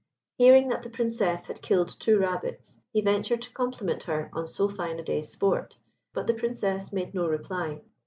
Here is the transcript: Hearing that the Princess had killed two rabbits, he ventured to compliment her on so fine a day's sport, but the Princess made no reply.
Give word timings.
Hearing 0.39 0.69
that 0.69 0.81
the 0.81 0.89
Princess 0.89 1.45
had 1.45 1.61
killed 1.61 1.95
two 1.99 2.17
rabbits, 2.17 2.79
he 2.91 3.01
ventured 3.01 3.43
to 3.43 3.53
compliment 3.53 4.01
her 4.05 4.31
on 4.33 4.47
so 4.47 4.67
fine 4.67 4.97
a 4.97 5.03
day's 5.03 5.29
sport, 5.29 5.77
but 6.11 6.25
the 6.25 6.33
Princess 6.33 6.91
made 6.91 7.13
no 7.13 7.27
reply. 7.27 7.81